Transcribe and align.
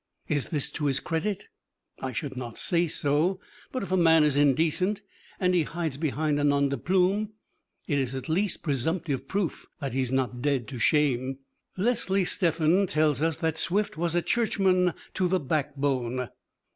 Is 0.27 0.49
this 0.49 0.71
to 0.71 0.87
his 0.87 0.99
credit? 0.99 1.45
I 1.99 2.11
should 2.11 2.35
not 2.35 2.57
say 2.57 2.87
so, 2.87 3.39
but 3.71 3.83
if 3.83 3.91
a 3.91 3.95
man 3.95 4.23
is 4.23 4.35
indecent 4.35 5.03
and 5.39 5.53
he 5.53 5.61
hides 5.61 5.97
behind 5.97 6.39
a 6.39 6.43
"nom 6.43 6.69
de 6.69 6.77
plume," 6.79 7.33
it 7.87 7.99
is 7.99 8.15
at 8.15 8.27
least 8.27 8.63
presumptive 8.63 9.27
proof 9.27 9.67
that 9.79 9.93
he 9.93 10.01
is 10.01 10.11
not 10.11 10.41
dead 10.41 10.67
to 10.69 10.79
shame. 10.79 11.37
Leslie 11.77 12.25
Stephen 12.25 12.87
tells 12.87 13.21
us 13.21 13.37
that 13.37 13.59
Swift 13.59 13.95
was 13.95 14.15
a 14.15 14.23
Churchman 14.23 14.95
to 15.13 15.27
the 15.27 15.39
backbone. 15.39 16.29